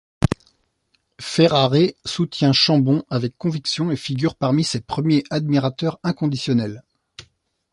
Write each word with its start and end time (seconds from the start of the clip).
Ferrare 1.19 1.91
soutient 2.05 2.53
Chambon 2.53 3.03
avec 3.11 3.37
conviction 3.37 3.91
et 3.91 3.95
figure 3.95 4.33
parmi 4.33 4.63
ses 4.63 4.81
premiers 4.81 5.23
admirateurs 5.29 5.99
inconditionnels. 6.01 6.81